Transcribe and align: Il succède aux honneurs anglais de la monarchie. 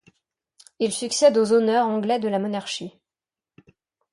Il 0.79 0.91
succède 0.91 1.37
aux 1.37 1.53
honneurs 1.53 1.85
anglais 1.85 2.17
de 2.17 2.27
la 2.27 2.39
monarchie. 2.39 2.99